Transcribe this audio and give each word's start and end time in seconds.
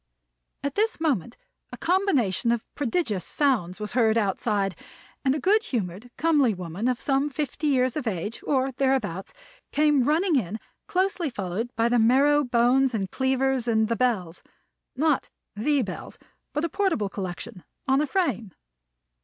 At 0.63 0.73
this 0.73 0.99
moment 0.99 1.37
a 1.71 1.77
combination 1.77 2.51
of 2.51 2.65
prodigious 2.73 3.23
sounds 3.23 3.79
was 3.79 3.91
heard 3.91 4.17
outside, 4.17 4.75
and 5.23 5.35
a 5.35 5.39
good 5.39 5.61
humored, 5.61 6.09
comely 6.17 6.55
woman 6.55 6.87
of 6.87 6.99
some 6.99 7.29
fifty 7.29 7.67
years 7.67 7.95
of 7.95 8.07
age, 8.07 8.41
or 8.43 8.71
thereabouts, 8.71 9.31
came 9.71 10.01
running 10.01 10.37
in, 10.37 10.59
closely 10.87 11.29
followed 11.29 11.69
by 11.75 11.87
the 11.87 11.99
marrow 11.99 12.43
bones 12.43 12.95
and 12.95 13.11
cleavers 13.11 13.67
and 13.67 13.89
the 13.89 13.95
bells 13.95 14.41
not 14.95 15.29
the 15.55 15.83
Bells, 15.83 16.17
but 16.51 16.65
a 16.65 16.69
portable 16.69 17.07
collection 17.07 17.63
on 17.87 18.01
a 18.01 18.07
frame. 18.07 18.53